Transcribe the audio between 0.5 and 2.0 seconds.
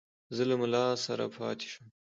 مُلا سره پاته شوم.